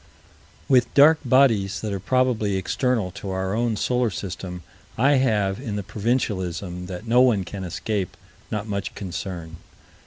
With 0.67 0.91
dark 0.95 1.19
bodies 1.23 1.79
that 1.81 1.93
are 1.93 1.99
probably 1.99 2.55
external 2.57 3.11
to 3.11 3.29
our 3.29 3.53
own 3.53 3.75
solar 3.75 4.09
system, 4.09 4.63
I 4.97 5.17
have, 5.17 5.59
in 5.59 5.75
the 5.75 5.83
provincialism 5.83 6.87
that 6.87 7.05
no 7.05 7.21
one 7.21 7.43
can 7.43 7.63
escape, 7.63 8.17
not 8.49 8.65
much 8.67 8.95
concern. 8.95 9.57